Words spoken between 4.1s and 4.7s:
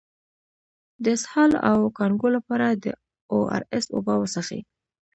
وڅښئ